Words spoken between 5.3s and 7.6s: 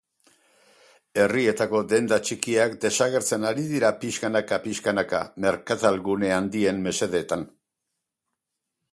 merkatal gune handien mesedetan.